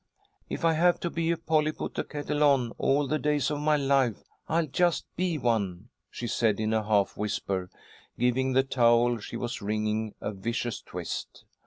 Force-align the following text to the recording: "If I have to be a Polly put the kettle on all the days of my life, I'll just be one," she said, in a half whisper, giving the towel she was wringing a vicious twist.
"If 0.49 0.65
I 0.65 0.73
have 0.73 0.99
to 1.01 1.11
be 1.11 1.29
a 1.29 1.37
Polly 1.37 1.71
put 1.71 1.93
the 1.93 2.03
kettle 2.03 2.41
on 2.41 2.71
all 2.79 3.05
the 3.07 3.19
days 3.19 3.51
of 3.51 3.59
my 3.59 3.75
life, 3.77 4.23
I'll 4.47 4.65
just 4.65 5.05
be 5.15 5.37
one," 5.37 5.89
she 6.09 6.25
said, 6.25 6.59
in 6.59 6.73
a 6.73 6.83
half 6.83 7.15
whisper, 7.15 7.69
giving 8.17 8.53
the 8.53 8.63
towel 8.63 9.19
she 9.19 9.37
was 9.37 9.61
wringing 9.61 10.15
a 10.19 10.31
vicious 10.31 10.81
twist. 10.81 11.45